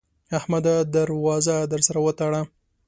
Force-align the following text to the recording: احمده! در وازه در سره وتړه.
احمده! 0.31 0.83
در 0.95 1.09
وازه 1.25 1.57
در 1.71 1.81
سره 1.87 1.99
وتړه. 2.05 2.41